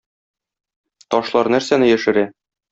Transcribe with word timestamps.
Ташлар 1.15 1.53
нәрсәне 1.57 1.93
яшерә? 1.93 2.29